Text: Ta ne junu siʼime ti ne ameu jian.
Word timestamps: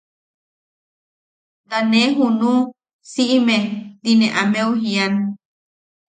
Ta 1.69 1.77
ne 1.91 2.01
junu 2.15 2.51
siʼime 3.11 3.55
ti 4.01 4.11
ne 4.19 4.27
ameu 4.41 4.71
jian. 4.83 5.13